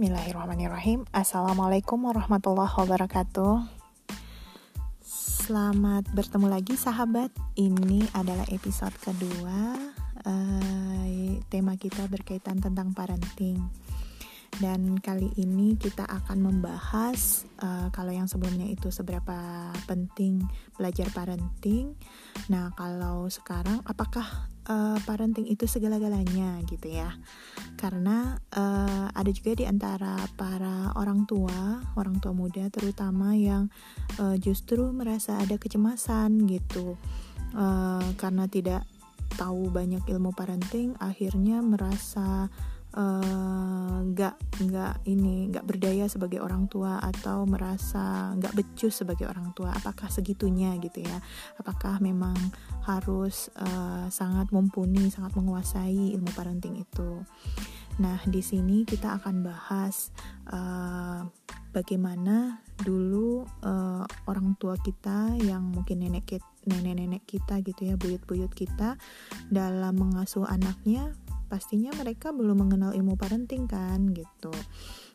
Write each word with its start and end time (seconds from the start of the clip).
Bismillahirrahmanirrahim. 0.00 1.04
Assalamualaikum 1.12 2.00
warahmatullahi 2.08 2.72
wabarakatuh. 2.72 3.68
Selamat 5.04 6.08
bertemu 6.16 6.48
lagi 6.48 6.72
sahabat. 6.72 7.28
Ini 7.52 8.08
adalah 8.16 8.48
episode 8.48 8.96
kedua 8.96 9.76
uh, 10.24 11.36
Tema 11.52 11.76
kita 11.76 12.08
berkaitan 12.08 12.64
tentang 12.64 12.96
parenting. 12.96 13.60
Dan 14.56 14.96
kali 15.04 15.36
ini 15.36 15.76
kita 15.76 16.08
akan 16.08 16.48
membahas 16.48 17.44
uh, 17.60 17.92
kalau 17.92 18.16
yang 18.16 18.24
sebelumnya 18.24 18.72
itu 18.72 18.88
seberapa 18.88 19.68
penting 19.84 20.40
belajar 20.80 21.12
parenting. 21.12 21.92
Nah, 22.48 22.72
kalau 22.72 23.28
sekarang 23.28 23.84
apakah 23.84 24.48
uh, 24.70 24.98
parenting 25.02 25.50
itu 25.50 25.66
segala-galanya 25.66 26.62
gitu 26.70 26.86
ya? 26.86 27.10
Karena 27.74 28.38
uh, 28.54 29.10
ada 29.10 29.30
juga 29.34 29.58
di 29.58 29.66
antara 29.66 30.14
para 30.38 30.94
orang 30.94 31.26
tua, 31.26 31.82
orang 31.98 32.22
tua 32.22 32.30
muda 32.30 32.70
terutama 32.70 33.34
yang 33.34 33.66
uh, 34.22 34.38
justru 34.38 34.94
merasa 34.94 35.42
ada 35.42 35.58
kecemasan 35.58 36.46
gitu. 36.46 36.94
Uh, 37.50 38.14
karena 38.14 38.46
tidak 38.46 38.86
tahu 39.34 39.70
banyak 39.70 40.02
ilmu 40.06 40.30
parenting 40.34 40.94
akhirnya 41.02 41.62
merasa 41.62 42.50
nggak 42.90 44.34
uh, 44.36 44.58
nggak 44.66 44.94
ini 45.06 45.46
nggak 45.54 45.62
berdaya 45.62 46.10
sebagai 46.10 46.42
orang 46.42 46.66
tua 46.66 46.98
atau 46.98 47.46
merasa 47.46 48.34
nggak 48.34 48.54
becus 48.54 48.98
sebagai 49.02 49.30
orang 49.30 49.54
tua. 49.54 49.70
Apakah 49.70 50.10
segitunya 50.10 50.74
gitu 50.82 51.02
ya? 51.02 51.18
Apakah 51.58 52.02
memang 52.02 52.36
harus 52.84 53.50
uh, 53.54 54.10
sangat 54.10 54.50
mumpuni 54.50 55.10
sangat 55.10 55.38
menguasai 55.38 56.18
ilmu 56.18 56.30
parenting 56.34 56.82
itu? 56.82 57.22
Nah 58.00 58.18
di 58.26 58.42
sini 58.42 58.82
kita 58.82 59.20
akan 59.22 59.44
bahas 59.44 60.10
uh, 60.50 61.22
bagaimana 61.70 62.64
dulu 62.80 63.46
uh, 63.62 64.02
orang 64.26 64.58
tua 64.58 64.74
kita 64.80 65.36
yang 65.38 65.70
mungkin 65.70 66.02
nenek 66.02 66.42
nenek-nenek 66.66 67.24
kita 67.24 67.60
gitu 67.64 67.92
ya 67.92 67.94
buyut-buyut 67.96 68.52
kita 68.52 69.00
dalam 69.48 69.96
mengasuh 69.96 70.44
anaknya 70.44 71.16
pastinya 71.50 71.90
mereka 71.98 72.30
belum 72.30 72.62
mengenal 72.62 72.94
ilmu 72.94 73.18
parenting 73.18 73.66
kan 73.66 74.14
gitu. 74.14 74.54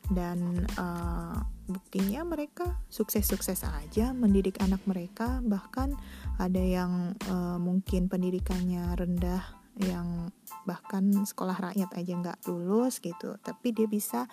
Dan 0.06 0.68
uh, 0.78 1.40
buktinya 1.66 2.22
mereka 2.28 2.84
sukses-sukses 2.92 3.64
aja 3.64 4.12
mendidik 4.12 4.60
anak 4.60 4.84
mereka. 4.84 5.40
Bahkan 5.42 5.96
ada 6.38 6.62
yang 6.62 7.16
uh, 7.32 7.58
mungkin 7.58 8.12
pendidikannya 8.12 8.94
rendah 8.94 9.64
yang 9.80 10.32
bahkan 10.64 11.12
sekolah 11.26 11.56
rakyat 11.72 11.90
aja 11.96 12.12
nggak 12.20 12.40
lulus 12.52 13.00
gitu. 13.00 13.40
Tapi 13.40 13.72
dia 13.72 13.88
bisa 13.88 14.28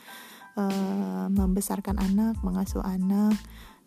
uh, 0.58 1.26
membesarkan 1.30 2.02
anak 2.02 2.42
mengasuh 2.42 2.82
anak 2.82 3.38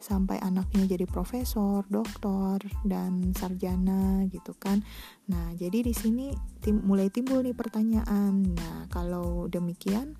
sampai 0.05 0.37
anaknya 0.37 0.85
jadi 0.85 1.09
profesor, 1.09 1.81
doktor, 1.89 2.61
dan 2.85 3.33
sarjana 3.33 4.21
gitu 4.29 4.53
kan. 4.53 4.85
Nah, 5.25 5.57
jadi 5.57 5.81
di 5.81 5.97
sini 5.97 6.29
tim, 6.61 6.85
mulai 6.85 7.09
timbul 7.09 7.41
nih 7.41 7.57
pertanyaan. 7.57 8.53
Nah, 8.53 8.85
kalau 8.93 9.49
demikian 9.49 10.13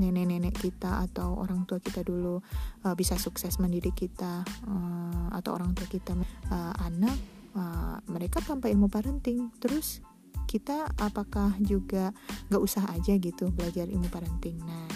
nenek-nenek 0.00 0.54
kita 0.56 1.04
atau 1.04 1.36
orang 1.36 1.68
tua 1.68 1.82
kita 1.82 2.00
dulu 2.06 2.40
uh, 2.86 2.94
bisa 2.96 3.18
sukses 3.20 3.60
mendidik 3.60 3.98
kita 3.98 4.40
uh, 4.64 5.28
atau 5.36 5.52
orang 5.52 5.76
tua 5.76 5.84
kita 5.84 6.16
uh, 6.48 6.72
anak 6.80 7.12
uh, 7.52 8.00
mereka 8.08 8.40
tanpa 8.40 8.72
ilmu 8.72 8.88
parenting 8.88 9.52
terus 9.60 10.00
kita 10.48 10.88
apakah 10.96 11.52
juga 11.60 12.16
gak 12.48 12.62
usah 12.62 12.88
aja 12.92 13.16
gitu 13.20 13.52
belajar 13.52 13.84
ilmu 13.84 14.08
parenting 14.08 14.56
nah 14.64 14.88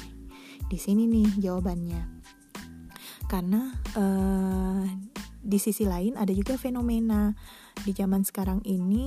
di 0.66 0.80
sini 0.80 1.04
nih 1.04 1.44
jawabannya 1.44 2.15
karena 3.26 3.74
uh, 3.98 4.82
di 5.46 5.58
sisi 5.62 5.86
lain 5.86 6.18
ada 6.18 6.34
juga 6.34 6.58
fenomena. 6.58 7.34
Di 7.86 7.94
zaman 7.94 8.26
sekarang 8.26 8.62
ini 8.66 9.06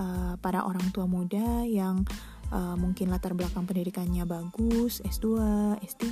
uh, 0.00 0.36
para 0.40 0.64
orang 0.68 0.92
tua 0.92 1.08
muda 1.08 1.64
yang 1.64 2.04
uh, 2.52 2.76
mungkin 2.76 3.12
latar 3.12 3.36
belakang 3.36 3.64
pendidikannya 3.68 4.24
bagus 4.24 5.00
S2 5.04 5.26
S3 5.84 6.06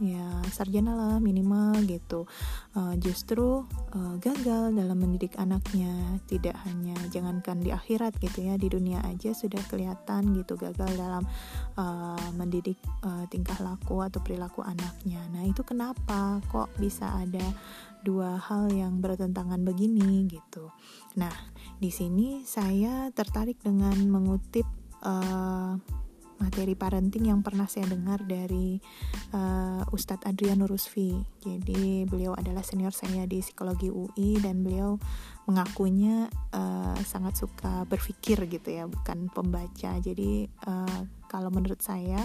ya 0.00 0.28
sarjana 0.48 0.96
lah 0.96 1.16
minimal 1.20 1.80
gitu. 1.84 2.24
Uh, 2.76 2.94
justru 3.00 3.64
uh, 3.94 4.14
gagal 4.20 4.72
dalam 4.72 4.96
mendidik 4.96 5.36
anaknya. 5.36 6.20
Tidak 6.26 6.56
hanya 6.68 6.96
jangankan 7.12 7.60
di 7.60 7.70
akhirat 7.74 8.16
gitu 8.20 8.46
ya 8.46 8.54
di 8.56 8.68
dunia 8.70 9.02
aja 9.04 9.32
sudah 9.36 9.60
kelihatan 9.68 10.32
gitu 10.36 10.56
gagal 10.56 10.90
dalam 10.96 11.24
uh, 11.76 12.28
mendidik 12.36 12.78
uh, 13.04 13.24
tingkah 13.28 13.56
laku 13.60 14.00
atau 14.00 14.22
perilaku 14.22 14.64
anaknya. 14.64 15.20
Nah 15.32 15.44
itu 15.44 15.60
kenapa 15.66 16.40
kok 16.48 16.72
bisa 16.80 17.20
ada 17.20 17.44
dua 18.00 18.40
hal 18.40 18.72
yang 18.72 18.98
bertentangan 19.04 19.60
begini 19.60 20.24
gitu? 20.28 20.72
Nah 21.20 21.32
di 21.76 21.92
sini 21.92 22.44
saya 22.44 23.12
tertarik 23.12 23.60
dengan 23.60 23.96
mengutip 24.08 24.79
uh, 25.04 25.74
materi 26.40 26.72
parenting 26.72 27.28
yang 27.28 27.44
pernah 27.44 27.68
saya 27.68 27.84
dengar 27.84 28.24
dari 28.24 28.80
uh, 29.36 29.84
Ustadz 29.92 30.24
Adrian 30.24 30.64
Rusfi. 30.64 31.12
Jadi 31.44 32.08
beliau 32.08 32.32
adalah 32.32 32.64
senior 32.64 32.96
saya 32.96 33.28
di 33.28 33.44
psikologi 33.44 33.92
UI 33.92 34.40
dan 34.40 34.64
beliau 34.64 34.96
mengakunya 35.44 36.32
uh, 36.56 36.96
sangat 37.04 37.36
suka 37.36 37.84
berpikir 37.84 38.40
gitu 38.48 38.72
ya, 38.72 38.88
bukan 38.88 39.28
pembaca. 39.28 39.92
Jadi 40.00 40.48
uh, 40.64 41.00
kalau 41.28 41.52
menurut 41.52 41.78
saya 41.78 42.18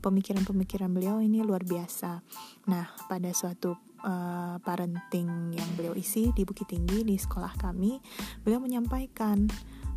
pemikiran-pemikiran 0.00 0.88
uh, 0.90 0.94
beliau 0.96 1.16
ini 1.20 1.44
luar 1.44 1.62
biasa. 1.62 2.24
Nah 2.72 2.88
pada 3.06 3.28
suatu 3.36 3.76
uh, 4.02 4.56
parenting 4.64 5.54
yang 5.54 5.68
beliau 5.76 5.94
isi 5.94 6.32
di 6.34 6.42
Bukit 6.48 6.70
Tinggi 6.70 7.04
di 7.04 7.14
sekolah 7.20 7.54
kami, 7.60 8.00
beliau 8.42 8.58
menyampaikan 8.64 9.46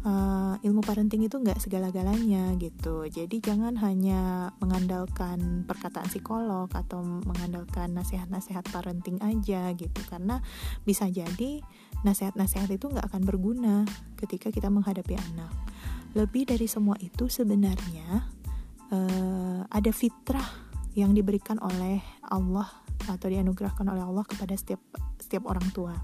uh, 0.06 0.56
ilmu 0.62 0.82
parenting 0.82 1.26
itu 1.26 1.38
nggak 1.38 1.62
segala-galanya 1.62 2.54
gitu. 2.58 3.06
Jadi 3.10 3.42
jangan 3.42 3.78
hanya 3.82 4.52
mengandalkan 4.62 5.64
perkataan 5.66 6.10
psikolog 6.10 6.70
atau 6.74 7.02
mengandalkan 7.02 7.94
nasihat-nasihat 7.98 8.66
parenting 8.70 9.18
aja 9.22 9.74
gitu, 9.74 10.02
karena 10.10 10.42
bisa 10.86 11.10
jadi 11.10 11.62
nasihat-nasihat 12.02 12.70
itu 12.70 12.90
nggak 12.90 13.14
akan 13.14 13.24
berguna 13.24 13.86
ketika 14.18 14.50
kita 14.50 14.70
menghadapi 14.70 15.18
anak. 15.18 15.54
Lebih 16.18 16.52
dari 16.52 16.68
semua 16.68 17.00
itu 17.00 17.32
sebenarnya 17.32 18.28
uh, 18.92 19.64
ada 19.72 19.92
fitrah 19.96 20.68
yang 20.92 21.16
diberikan 21.16 21.56
oleh 21.64 22.04
Allah 22.28 22.68
atau 23.08 23.32
dianugerahkan 23.32 23.88
oleh 23.88 24.04
Allah 24.04 24.28
kepada 24.28 24.52
setiap 24.60 24.84
setiap 25.24 25.48
orang 25.48 25.64
tua. 25.72 25.96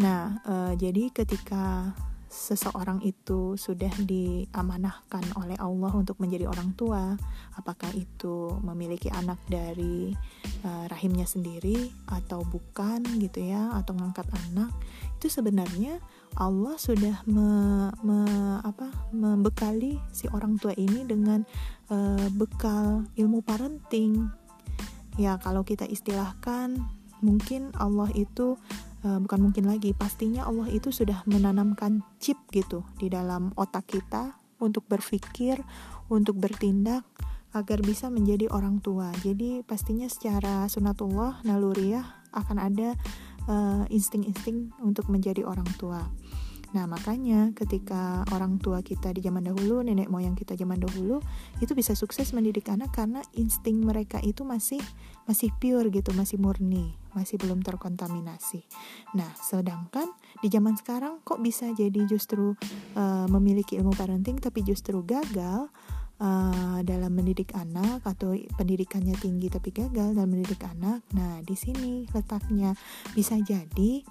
Nah, 0.00 0.40
uh, 0.48 0.72
jadi 0.72 1.12
ketika 1.12 1.92
seseorang 2.30 3.02
itu 3.02 3.58
sudah 3.58 3.90
diamanahkan 4.06 5.34
oleh 5.34 5.58
Allah 5.58 5.90
untuk 5.98 6.22
menjadi 6.22 6.46
orang 6.46 6.78
tua, 6.78 7.18
apakah 7.58 7.90
itu 7.90 8.54
memiliki 8.62 9.10
anak 9.10 9.42
dari 9.50 10.14
uh, 10.62 10.86
rahimnya 10.86 11.26
sendiri 11.26 11.90
atau 12.06 12.46
bukan 12.46 13.02
gitu 13.18 13.42
ya, 13.42 13.74
atau 13.74 13.98
mengangkat 13.98 14.30
anak, 14.46 14.70
itu 15.18 15.26
sebenarnya 15.26 15.98
Allah 16.38 16.78
sudah 16.78 17.26
me, 17.26 17.90
me, 18.06 18.22
apa, 18.62 19.10
membekali 19.10 19.98
si 20.14 20.30
orang 20.30 20.54
tua 20.54 20.70
ini 20.78 21.02
dengan 21.02 21.42
uh, 21.90 22.30
bekal 22.38 23.10
ilmu 23.18 23.42
parenting. 23.42 24.30
Ya, 25.18 25.34
kalau 25.42 25.66
kita 25.66 25.82
istilahkan 25.90 26.78
mungkin 27.20 27.74
Allah 27.74 28.08
itu 28.14 28.54
uh, 29.04 29.18
bukan 29.22 29.50
mungkin 29.50 29.68
lagi. 29.68 29.92
Pastinya 29.92 30.46
Allah 30.46 30.68
itu 30.70 30.92
sudah 30.92 31.24
menanamkan 31.28 32.02
chip 32.18 32.36
gitu 32.52 32.84
di 32.96 33.12
dalam 33.12 33.52
otak 33.54 33.88
kita 33.88 34.38
untuk 34.60 34.84
berpikir 34.86 35.60
untuk 36.12 36.36
bertindak 36.36 37.06
agar 37.50 37.82
bisa 37.82 38.06
menjadi 38.12 38.46
orang 38.52 38.78
tua. 38.78 39.10
Jadi 39.24 39.66
pastinya 39.66 40.06
secara 40.06 40.70
sunatullah 40.70 41.42
naluriah 41.42 42.04
akan 42.30 42.58
ada 42.62 42.94
uh, 43.50 43.84
insting-insting 43.90 44.70
untuk 44.82 45.10
menjadi 45.10 45.42
orang 45.42 45.66
tua 45.74 46.06
Nah, 46.70 46.86
makanya 46.86 47.50
ketika 47.50 48.22
orang 48.30 48.62
tua 48.62 48.78
kita 48.80 49.10
di 49.10 49.20
zaman 49.22 49.42
dahulu, 49.50 49.82
nenek 49.82 50.06
moyang 50.06 50.38
kita 50.38 50.54
zaman 50.54 50.78
dahulu, 50.78 51.18
itu 51.58 51.72
bisa 51.74 51.98
sukses 51.98 52.30
mendidik 52.30 52.70
anak 52.70 52.94
karena 52.94 53.22
insting 53.34 53.82
mereka 53.82 54.22
itu 54.22 54.46
masih 54.46 54.78
masih 55.26 55.50
pure 55.58 55.90
gitu, 55.90 56.14
masih 56.14 56.38
murni, 56.38 56.94
masih 57.14 57.42
belum 57.42 57.62
terkontaminasi. 57.66 58.62
Nah, 59.18 59.30
sedangkan 59.34 60.06
di 60.38 60.48
zaman 60.50 60.78
sekarang 60.78 61.18
kok 61.26 61.42
bisa 61.42 61.70
jadi 61.74 62.06
justru 62.06 62.54
uh, 62.94 63.26
memiliki 63.26 63.74
ilmu 63.78 63.94
parenting 63.94 64.38
tapi 64.38 64.62
justru 64.62 65.02
gagal 65.02 65.66
uh, 66.22 66.78
dalam 66.86 67.10
mendidik 67.10 67.56
anak 67.56 68.04
atau 68.06 68.36
pendidikannya 68.54 69.16
tinggi 69.18 69.50
tapi 69.50 69.74
gagal 69.74 70.14
dalam 70.14 70.30
mendidik 70.30 70.62
anak. 70.62 71.02
Nah, 71.16 71.42
di 71.42 71.56
sini 71.58 72.06
letaknya 72.14 72.76
bisa 73.16 73.34
jadi 73.42 74.06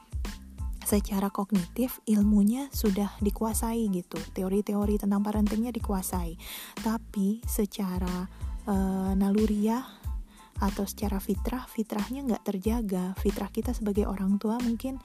secara 0.89 1.29
kognitif 1.29 2.01
ilmunya 2.09 2.65
sudah 2.73 3.13
dikuasai 3.21 3.85
gitu. 3.93 4.17
Teori-teori 4.33 4.97
tentang 4.97 5.21
parentingnya 5.21 5.69
dikuasai. 5.69 6.33
Tapi 6.81 7.45
secara 7.45 8.25
uh, 8.65 9.13
naluriah 9.13 9.85
atau 10.59 10.83
secara 10.83 11.21
fitrah 11.21 11.69
fitrahnya 11.69 12.25
nggak 12.25 12.43
terjaga. 12.43 13.13
Fitrah 13.21 13.53
kita 13.53 13.77
sebagai 13.77 14.09
orang 14.09 14.41
tua 14.41 14.57
mungkin 14.57 14.97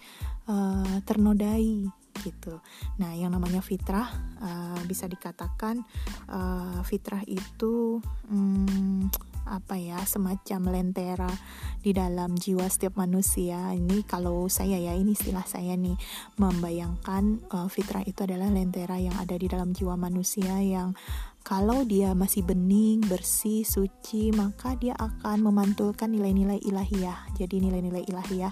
uh, 0.48 1.04
ternodai 1.04 1.84
gitu. 2.24 2.64
Nah, 2.96 3.12
yang 3.12 3.36
namanya 3.36 3.60
fitrah 3.60 4.08
uh, 4.40 4.80
bisa 4.88 5.04
dikatakan 5.04 5.84
uh, 6.32 6.80
fitrah 6.80 7.20
itu 7.28 8.00
um, 8.32 9.04
apa 9.44 9.76
ya 9.76 10.00
semacam 10.04 10.72
lentera 10.72 11.32
di 11.80 11.92
dalam 11.92 12.36
jiwa 12.36 12.64
setiap 12.68 12.96
manusia. 13.00 13.72
Ini 13.76 14.04
kalau 14.08 14.48
saya 14.48 14.80
ya 14.80 14.96
ini 14.96 15.12
istilah 15.12 15.44
saya 15.44 15.76
nih. 15.76 15.96
Membayangkan 16.40 17.44
uh, 17.52 17.68
fitrah 17.68 18.04
itu 18.04 18.24
adalah 18.24 18.48
lentera 18.48 18.96
yang 18.96 19.14
ada 19.20 19.36
di 19.36 19.46
dalam 19.46 19.76
jiwa 19.76 19.94
manusia 19.96 20.60
yang 20.64 20.96
kalau 21.44 21.84
dia 21.84 22.16
masih 22.16 22.40
bening, 22.40 23.04
bersih, 23.04 23.68
suci, 23.68 24.32
maka 24.32 24.80
dia 24.80 24.96
akan 24.96 25.44
memantulkan 25.44 26.08
nilai-nilai 26.08 26.56
ilahiyah. 26.64 27.36
Jadi 27.36 27.60
nilai-nilai 27.60 28.00
ilahiyah 28.08 28.48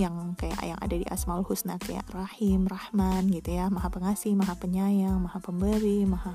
yang 0.00 0.32
kayak 0.40 0.56
yang 0.64 0.80
ada 0.80 0.96
di 0.96 1.04
Asmaul 1.04 1.44
Husna 1.44 1.76
kayak 1.76 2.08
Rahim, 2.16 2.64
Rahman 2.64 3.28
gitu 3.28 3.52
ya, 3.52 3.68
Maha 3.68 3.92
Pengasih, 3.92 4.32
Maha 4.32 4.56
Penyayang, 4.56 5.20
Maha 5.20 5.36
Pemberi, 5.36 6.08
Maha 6.08 6.32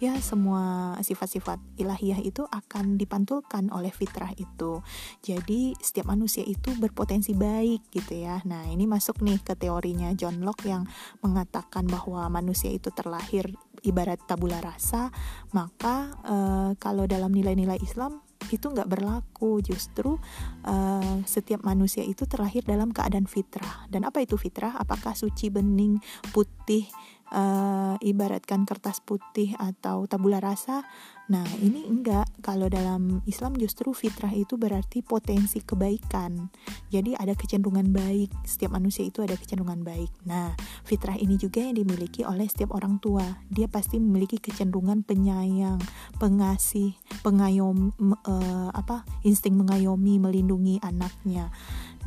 ya 0.00 0.16
semua 0.24 0.96
sifat-sifat 1.04 1.60
ilahiyah 1.76 2.24
itu 2.24 2.48
akan 2.48 2.96
dipantulkan 2.96 3.68
oleh 3.76 3.92
fitrah 3.92 4.32
itu. 4.40 4.80
Jadi 5.20 5.76
setiap 5.84 6.08
manusia 6.08 6.48
itu 6.48 6.72
berpotensi 6.80 7.36
baik 7.36 7.92
gitu 7.92 8.24
ya. 8.24 8.40
Nah, 8.48 8.72
ini 8.72 8.88
masuk 8.88 9.20
nih 9.20 9.36
ke 9.44 9.52
teorinya 9.52 10.16
John 10.16 10.40
Locke 10.40 10.72
yang 10.72 10.88
mengatakan 11.20 11.84
bahwa 11.84 12.24
manusia 12.32 12.72
itu 12.72 12.88
terlahir 12.88 13.52
ibarat 13.82 14.22
tabula 14.24 14.62
rasa, 14.62 15.10
maka 15.52 16.16
uh, 16.24 16.70
kalau 16.80 17.04
dalam 17.08 17.32
nilai-nilai 17.32 17.80
Islam 17.80 18.20
itu 18.50 18.68
nggak 18.68 18.90
berlaku 18.90 19.62
justru 19.64 20.18
uh, 20.66 21.16
setiap 21.24 21.62
manusia 21.64 22.02
itu 22.04 22.28
terlahir 22.28 22.66
dalam 22.66 22.90
keadaan 22.90 23.24
fitrah 23.24 23.86
dan 23.88 24.04
apa 24.04 24.20
itu 24.20 24.36
fitrah 24.36 24.76
apakah 24.76 25.16
suci 25.16 25.48
bening 25.48 26.02
putih 26.34 26.84
uh, 27.32 27.96
ibaratkan 28.04 28.68
kertas 28.68 29.00
putih 29.02 29.56
atau 29.56 30.04
tabula 30.06 30.38
rasa. 30.38 30.84
Nah, 31.32 31.44
ini 31.58 31.88
enggak. 31.88 32.28
Kalau 32.42 32.66
dalam 32.66 33.22
Islam 33.30 33.54
justru 33.54 33.94
fitrah 33.94 34.34
itu 34.34 34.58
berarti 34.58 34.98
potensi 35.06 35.62
kebaikan. 35.62 36.50
Jadi 36.90 37.14
ada 37.14 37.38
kecenderungan 37.38 37.94
baik. 37.94 38.34
Setiap 38.42 38.74
manusia 38.74 39.06
itu 39.06 39.22
ada 39.22 39.38
kecenderungan 39.38 39.86
baik. 39.86 40.10
Nah, 40.26 40.50
fitrah 40.82 41.14
ini 41.14 41.38
juga 41.38 41.62
yang 41.62 41.78
dimiliki 41.78 42.26
oleh 42.26 42.50
setiap 42.50 42.74
orang 42.74 42.98
tua. 42.98 43.22
Dia 43.46 43.70
pasti 43.70 44.02
memiliki 44.02 44.42
kecenderungan 44.42 45.06
penyayang, 45.06 45.78
pengasih, 46.18 46.98
pengayom 47.22 47.94
uh, 48.26 48.74
apa? 48.74 49.06
insting 49.22 49.54
mengayomi, 49.54 50.18
melindungi 50.18 50.82
anaknya. 50.82 51.54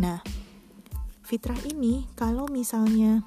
Nah, 0.03 0.19
fitrah 1.23 1.57
ini 1.63 2.03
kalau 2.19 2.51
misalnya 2.51 3.23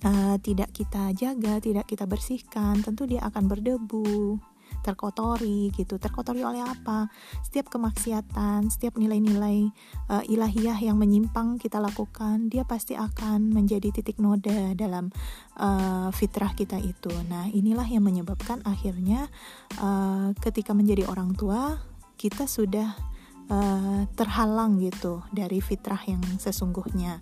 uh, 0.00 0.36
tidak 0.40 0.72
kita 0.72 1.12
jaga, 1.12 1.60
tidak 1.60 1.84
kita 1.86 2.08
bersihkan, 2.08 2.80
tentu 2.80 3.04
dia 3.04 3.20
akan 3.28 3.52
berdebu, 3.52 4.40
terkotori 4.82 5.70
gitu. 5.72 5.96
Terkotori 5.96 6.42
oleh 6.42 6.60
apa? 6.60 7.06
Setiap 7.46 7.70
kemaksiatan, 7.70 8.68
setiap 8.68 8.98
nilai-nilai 8.98 9.70
uh, 10.10 10.22
ilahiyah 10.26 10.76
yang 10.82 10.98
menyimpang 10.98 11.56
kita 11.62 11.78
lakukan, 11.78 12.50
dia 12.50 12.66
pasti 12.66 12.98
akan 12.98 13.54
menjadi 13.54 13.94
titik 13.94 14.18
noda 14.18 14.74
dalam 14.74 15.08
uh, 15.56 16.10
fitrah 16.10 16.52
kita 16.52 16.82
itu. 16.82 17.14
Nah, 17.30 17.46
inilah 17.48 17.86
yang 17.86 18.02
menyebabkan 18.02 18.60
akhirnya 18.66 19.30
uh, 19.78 20.34
ketika 20.42 20.74
menjadi 20.74 21.06
orang 21.06 21.32
tua, 21.38 21.78
kita 22.18 22.50
sudah 22.50 23.11
uh, 23.52 24.08
terhalang 24.16 24.80
gitu 24.80 25.20
dari 25.28 25.60
fitrah 25.60 26.00
yang 26.08 26.24
sesungguhnya. 26.40 27.20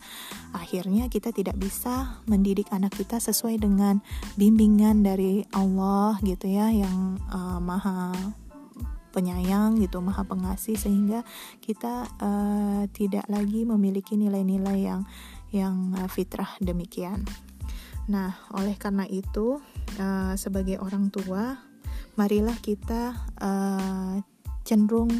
Akhirnya 0.54 1.10
kita 1.10 1.34
tidak 1.34 1.58
bisa 1.58 2.22
mendidik 2.30 2.70
anak 2.70 2.94
kita 2.94 3.18
sesuai 3.18 3.58
dengan 3.58 3.98
bimbingan 4.38 5.02
dari 5.02 5.42
Allah 5.50 6.14
gitu 6.22 6.46
ya 6.46 6.70
yang 6.70 7.18
uh, 7.34 7.58
maha 7.58 8.14
penyayang 9.10 9.82
gitu, 9.82 9.98
maha 9.98 10.22
pengasih 10.22 10.78
sehingga 10.78 11.26
kita 11.58 12.06
uh, 12.22 12.86
tidak 12.94 13.26
lagi 13.26 13.66
memiliki 13.66 14.14
nilai-nilai 14.14 14.78
yang 14.78 15.02
yang 15.50 15.90
uh, 15.98 16.06
fitrah 16.06 16.54
demikian. 16.62 17.26
Nah, 18.06 18.38
oleh 18.54 18.78
karena 18.78 19.02
itu 19.10 19.58
uh, 19.98 20.34
sebagai 20.38 20.78
orang 20.78 21.10
tua, 21.10 21.58
marilah 22.14 22.54
kita 22.62 23.18
uh, 23.42 24.22
cenderung 24.62 25.10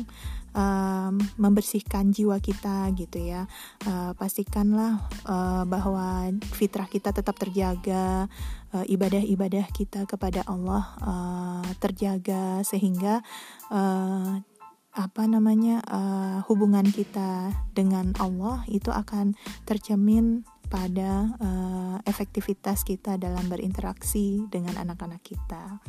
um, 0.54 1.18
membersihkan 1.38 2.10
jiwa 2.14 2.38
kita 2.42 2.90
gitu 2.96 3.18
ya 3.20 3.46
uh, 3.86 4.12
pastikanlah 4.14 5.06
uh, 5.26 5.64
bahwa 5.66 6.30
fitrah 6.54 6.86
kita 6.86 7.14
tetap 7.14 7.36
terjaga 7.38 8.26
uh, 8.74 8.84
ibadah-ibadah 8.86 9.66
kita 9.74 10.06
kepada 10.06 10.42
Allah 10.46 10.84
uh, 11.02 11.66
terjaga 11.78 12.62
sehingga 12.66 13.22
uh, 13.70 14.42
apa 14.90 15.22
namanya 15.30 15.86
uh, 15.86 16.38
hubungan 16.50 16.82
kita 16.90 17.54
dengan 17.78 18.10
Allah 18.18 18.66
itu 18.66 18.90
akan 18.90 19.38
tercermin 19.62 20.42
pada 20.70 21.34
uh, 21.38 21.96
efektivitas 22.06 22.82
kita 22.86 23.18
dalam 23.18 23.46
berinteraksi 23.50 24.46
dengan 24.50 24.78
anak-anak 24.78 25.22
kita. 25.22 25.82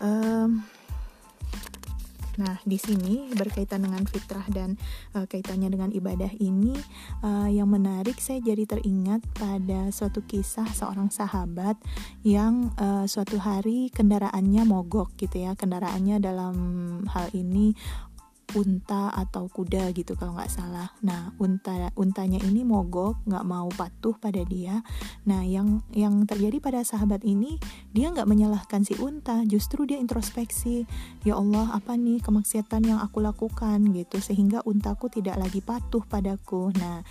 Um, 0.00 0.64
Nah, 2.34 2.58
di 2.66 2.78
sini 2.80 3.30
berkaitan 3.30 3.86
dengan 3.86 4.02
fitrah 4.06 4.44
dan 4.50 4.74
uh, 5.14 5.26
kaitannya 5.26 5.70
dengan 5.70 5.90
ibadah 5.94 6.30
ini 6.42 6.74
uh, 7.22 7.46
yang 7.46 7.70
menarik 7.70 8.18
saya 8.18 8.42
jadi 8.42 8.66
teringat 8.66 9.22
pada 9.38 9.94
suatu 9.94 10.22
kisah 10.26 10.66
seorang 10.70 11.14
sahabat 11.14 11.78
yang 12.26 12.74
uh, 12.78 13.06
suatu 13.06 13.38
hari 13.38 13.90
kendaraannya 13.94 14.66
mogok 14.66 15.14
gitu 15.14 15.46
ya. 15.46 15.54
Kendaraannya 15.54 16.18
dalam 16.18 16.56
hal 17.06 17.30
ini 17.34 17.74
unta 18.54 19.10
atau 19.12 19.50
kuda 19.50 19.90
gitu 19.92 20.14
kalau 20.14 20.38
nggak 20.38 20.50
salah. 20.50 20.90
Nah, 21.02 21.34
unta 21.42 21.90
untanya 21.98 22.38
ini 22.42 22.62
mogok, 22.62 23.26
nggak 23.26 23.44
mau 23.46 23.66
patuh 23.74 24.14
pada 24.16 24.40
dia. 24.46 24.80
Nah, 25.26 25.42
yang 25.42 25.82
yang 25.90 26.22
terjadi 26.24 26.62
pada 26.62 26.80
sahabat 26.86 27.26
ini, 27.26 27.58
dia 27.90 28.10
nggak 28.14 28.26
menyalahkan 28.26 28.86
si 28.86 28.94
unta, 29.02 29.42
justru 29.44 29.84
dia 29.84 29.98
introspeksi, 29.98 30.86
ya 31.26 31.36
Allah 31.36 31.74
apa 31.74 31.98
nih 31.98 32.22
kemaksiatan 32.22 32.86
yang 32.86 32.98
aku 33.02 33.20
lakukan 33.20 33.82
gitu, 33.92 34.22
sehingga 34.22 34.62
untaku 34.64 35.10
tidak 35.10 35.38
lagi 35.38 35.58
patuh 35.58 36.02
padaku. 36.06 36.70
Nah, 36.78 37.02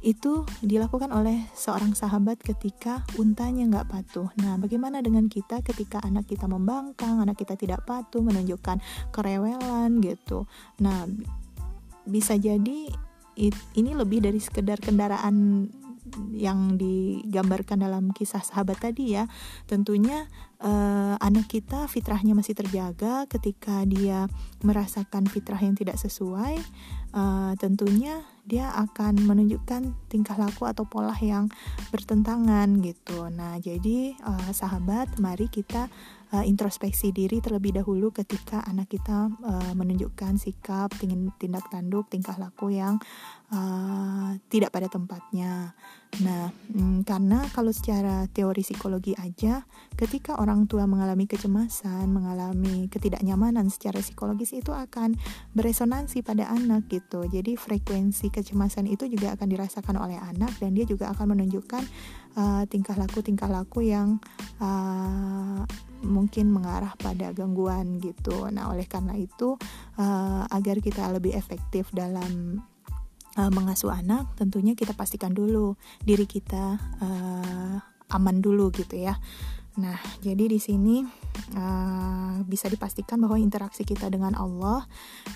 itu 0.00 0.46
dilakukan 0.62 1.10
oleh 1.10 1.48
seorang 1.52 1.92
sahabat 1.96 2.38
ketika 2.40 3.02
untanya 3.20 3.66
nggak 3.68 3.88
patuh. 3.90 4.28
Nah, 4.40 4.56
bagaimana 4.56 5.02
dengan 5.02 5.26
kita 5.26 5.60
ketika 5.60 6.00
anak 6.04 6.30
kita 6.30 6.46
membangkang, 6.46 7.18
anak 7.20 7.36
kita 7.40 7.58
tidak 7.58 7.82
patuh, 7.84 8.22
menunjukkan 8.22 8.78
kerewelan 9.10 9.98
gitu. 10.00 10.46
Bisa 12.06 12.38
jadi 12.38 12.90
ini 13.76 13.90
lebih 13.92 14.24
dari 14.24 14.40
sekedar 14.40 14.80
kendaraan 14.80 15.68
yang 16.32 16.78
digambarkan 16.78 17.82
dalam 17.82 18.14
kisah 18.14 18.40
sahabat 18.40 18.78
tadi 18.78 19.18
ya. 19.18 19.26
Tentunya 19.66 20.30
uh, 20.62 21.18
anak 21.18 21.50
kita 21.50 21.90
fitrahnya 21.90 22.32
masih 22.32 22.54
terjaga 22.54 23.26
ketika 23.26 23.82
dia 23.84 24.30
merasakan 24.62 25.26
fitrah 25.26 25.58
yang 25.58 25.74
tidak 25.74 25.98
sesuai 25.98 26.62
uh, 27.16 27.52
tentunya 27.58 28.22
dia 28.46 28.70
akan 28.78 29.26
menunjukkan 29.26 29.96
tingkah 30.06 30.38
laku 30.38 30.70
atau 30.70 30.86
pola 30.86 31.16
yang 31.18 31.50
bertentangan 31.90 32.78
gitu. 32.84 33.26
Nah 33.32 33.58
jadi 33.58 34.14
uh, 34.22 34.50
sahabat 34.54 35.18
mari 35.18 35.50
kita 35.50 35.90
uh, 36.32 36.44
introspeksi 36.46 37.14
diri 37.14 37.38
terlebih 37.38 37.76
dahulu 37.76 38.10
ketika 38.10 38.64
anak 38.66 38.90
kita 38.90 39.30
uh, 39.30 39.72
menunjukkan 39.76 40.40
sikap, 40.40 40.90
tindak 41.38 41.66
tanduk, 41.70 42.10
tingkah 42.10 42.34
laku 42.40 42.74
yang 42.74 42.98
uh, 43.52 44.34
tidak 44.50 44.74
pada 44.74 44.90
tempatnya. 44.90 45.76
Nah, 46.24 46.48
mm, 46.72 47.04
karena 47.04 47.44
kalau 47.52 47.68
secara 47.74 48.24
teori 48.32 48.64
psikologi 48.64 49.12
aja, 49.20 49.68
ketika 50.00 50.40
orang 50.40 50.64
tua 50.64 50.88
mengalami 50.88 51.28
kecemasan, 51.28 52.08
mengalami 52.08 52.88
ketidaknyamanan 52.88 53.68
secara 53.68 54.00
psikologis 54.00 54.56
itu 54.56 54.72
akan 54.72 55.12
beresonansi 55.52 56.24
pada 56.24 56.48
anak 56.48 56.88
gitu. 56.88 57.28
Jadi 57.28 57.60
frekuensi 57.60 58.32
kecemasan 58.32 58.88
itu 58.88 59.04
juga 59.12 59.36
akan 59.36 59.46
dirasakan 59.50 60.00
oleh 60.00 60.16
anak 60.16 60.56
dan 60.56 60.72
dia 60.72 60.88
juga 60.88 61.12
akan 61.12 61.36
menunjukkan 61.36 61.84
uh, 62.38 62.62
tingkah 62.64 62.96
laku 62.96 63.20
tingkah 63.20 63.50
laku 63.50 63.84
yang 63.84 64.16
uh, 64.62 65.68
mungkin 66.16 66.48
mengarah 66.48 66.96
pada 66.96 67.36
gangguan 67.36 68.00
gitu. 68.00 68.48
Nah, 68.48 68.72
oleh 68.72 68.88
karena 68.88 69.12
itu 69.12 69.60
uh, 70.00 70.48
agar 70.48 70.80
kita 70.80 71.04
lebih 71.12 71.36
efektif 71.36 71.92
dalam 71.92 72.64
uh, 73.36 73.52
mengasuh 73.52 73.92
anak, 73.92 74.32
tentunya 74.40 74.72
kita 74.72 74.96
pastikan 74.96 75.36
dulu 75.36 75.76
diri 76.00 76.24
kita 76.24 76.80
uh, 77.04 77.76
aman 78.16 78.40
dulu 78.40 78.72
gitu 78.72 78.96
ya. 78.96 79.20
Nah, 79.76 80.00
jadi 80.24 80.48
di 80.48 80.56
sini 80.56 81.04
uh, 81.52 82.40
bisa 82.48 82.64
dipastikan 82.72 83.20
bahwa 83.20 83.36
interaksi 83.36 83.84
kita 83.84 84.08
dengan 84.08 84.32
Allah 84.32 84.88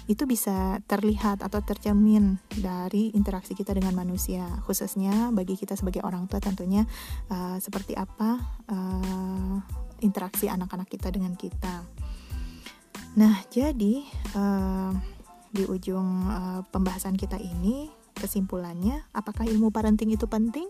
itu 0.09 0.25
bisa 0.25 0.81
terlihat 0.89 1.45
atau 1.45 1.61
tercermin 1.61 2.41
dari 2.57 3.13
interaksi 3.13 3.53
kita 3.53 3.77
dengan 3.77 3.93
manusia, 3.93 4.49
khususnya 4.65 5.29
bagi 5.29 5.61
kita 5.61 5.77
sebagai 5.77 6.01
orang 6.09 6.25
tua 6.25 6.41
tentunya 6.41 6.89
uh, 7.29 7.61
seperti 7.61 7.93
apa 7.93 8.41
uh, 8.73 9.61
interaksi 10.01 10.49
anak-anak 10.49 10.89
kita 10.89 11.09
dengan 11.13 11.37
kita. 11.37 11.85
Nah, 13.17 13.43
jadi 13.51 14.07
uh, 14.37 14.93
di 15.51 15.67
ujung 15.67 16.31
uh, 16.31 16.61
pembahasan 16.71 17.19
kita 17.19 17.37
ini 17.41 17.91
kesimpulannya, 18.15 19.03
apakah 19.17 19.49
ilmu 19.49 19.73
parenting 19.73 20.13
itu 20.13 20.29
penting? 20.31 20.69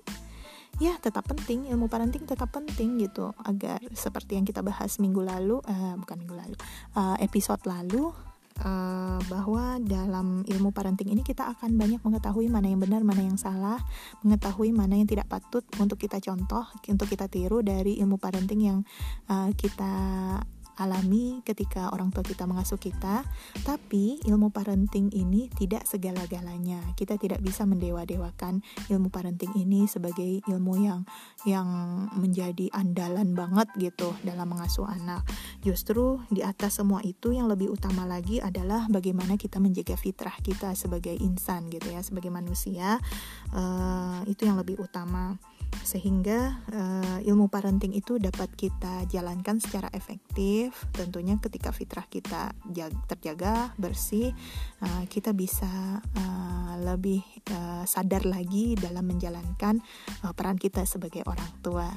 ya 0.78 0.94
tetap 1.02 1.26
penting 1.26 1.66
ilmu 1.66 1.90
parenting 1.90 2.22
tetap 2.22 2.54
penting 2.54 3.02
gitu 3.02 3.34
agar 3.42 3.82
seperti 3.90 4.38
yang 4.38 4.46
kita 4.46 4.62
bahas 4.62 5.02
minggu 5.02 5.18
lalu 5.18 5.58
uh, 5.66 5.99
bukan 5.99 6.16
minggu 6.22 6.37
lalu 6.38 6.56
uh, 6.94 7.18
episode 7.18 7.60
lalu 7.66 8.14
uh, 8.59 9.19
bahwa 9.30 9.78
dalam 9.80 10.42
ilmu 10.45 10.75
parenting 10.75 11.14
ini 11.14 11.23
kita 11.23 11.47
akan 11.57 11.78
banyak 11.78 12.02
mengetahui 12.02 12.50
mana 12.50 12.66
yang 12.66 12.83
benar 12.83 13.02
mana 13.07 13.23
yang 13.23 13.38
salah 13.38 13.78
mengetahui 14.26 14.75
mana 14.75 14.99
yang 14.99 15.07
tidak 15.07 15.30
patut 15.30 15.62
untuk 15.78 15.97
kita 15.97 16.19
contoh 16.19 16.66
untuk 16.90 17.07
kita 17.07 17.30
tiru 17.30 17.62
dari 17.62 18.02
ilmu 18.02 18.19
parenting 18.19 18.61
yang 18.61 18.78
uh, 19.30 19.50
kita 19.54 19.92
alami 20.80 21.44
ketika 21.44 21.92
orang 21.92 22.08
tua 22.08 22.25
kita 22.25 22.49
mengasuh 22.49 22.80
kita, 22.80 23.22
tapi 23.62 24.16
ilmu 24.25 24.49
parenting 24.49 25.12
ini 25.12 25.52
tidak 25.52 25.84
segala-galanya. 25.84 26.80
Kita 26.96 27.20
tidak 27.20 27.44
bisa 27.44 27.68
mendewa-dewakan 27.68 28.64
ilmu 28.88 29.12
parenting 29.12 29.52
ini 29.60 29.84
sebagai 29.84 30.40
ilmu 30.49 30.75
yang 30.80 31.00
yang 31.44 31.68
menjadi 32.16 32.72
andalan 32.72 33.37
banget 33.37 33.68
gitu 33.76 34.16
dalam 34.25 34.49
mengasuh 34.49 34.88
anak. 34.88 35.22
Justru 35.60 36.25
di 36.32 36.40
atas 36.40 36.80
semua 36.80 37.04
itu 37.04 37.37
yang 37.37 37.46
lebih 37.46 37.68
utama 37.68 38.08
lagi 38.08 38.40
adalah 38.40 38.88
bagaimana 38.88 39.37
kita 39.37 39.60
menjaga 39.60 40.00
fitrah 40.00 40.34
kita 40.40 40.72
sebagai 40.72 41.12
insan 41.20 41.68
gitu 41.68 41.92
ya, 41.92 42.00
sebagai 42.00 42.32
manusia. 42.32 42.96
Uh, 43.52 44.25
itu 44.25 44.49
yang 44.49 44.56
lebih 44.56 44.80
utama 44.80 45.37
sehingga 45.82 46.60
uh, 46.70 47.18
ilmu 47.25 47.49
parenting 47.49 47.92
itu 47.96 48.16
dapat 48.20 48.52
kita 48.54 49.08
jalankan 49.08 49.58
secara 49.58 49.88
efektif. 49.92 50.88
Tentunya 50.92 51.37
ketika 51.40 51.72
fitrah 51.72 52.06
kita 52.06 52.52
terjaga 53.08 53.72
bersih 53.76 54.32
uh, 54.84 55.04
kita 55.08 55.32
bisa 55.37 56.00
uh, 56.02 56.75
lebih 56.80 57.20
uh, 57.52 57.84
sadar 57.84 58.25
lagi 58.25 58.78
dalam 58.78 59.04
menjalankan 59.04 59.80
uh, 60.25 60.32
peran 60.32 60.56
kita 60.56 60.84
sebagai 60.88 61.25
orang 61.28 61.50
tua 61.60 61.88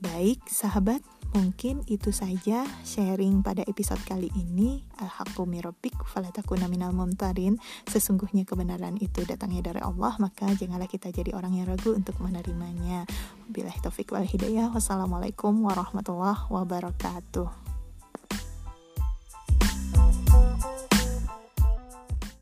baik 0.00 0.44
sahabat 0.48 1.00
Mungkin 1.36 1.84
itu 1.90 2.16
saja 2.16 2.64
sharing 2.86 3.44
pada 3.44 3.60
episode 3.68 4.00
kali 4.08 4.32
ini. 4.40 4.80
Al-haqqu 5.02 5.44
mirabik 5.44 5.92
falatakuna 6.08 6.64
minal 6.64 6.96
mumtarin. 6.96 7.60
Sesungguhnya 7.84 8.48
kebenaran 8.48 8.96
itu 9.02 9.20
datangnya 9.26 9.68
dari 9.68 9.84
Allah, 9.84 10.16
maka 10.16 10.48
janganlah 10.56 10.88
kita 10.88 11.12
jadi 11.12 11.36
orang 11.36 11.58
yang 11.58 11.68
ragu 11.68 11.92
untuk 11.92 12.16
menerimanya. 12.24 13.04
Wabillahi 13.52 13.84
taufik 13.84 14.16
wal 14.16 14.24
hidayah. 14.24 14.72
Wassalamualaikum 14.72 15.52
warahmatullahi 15.60 16.48
wabarakatuh. 16.48 17.65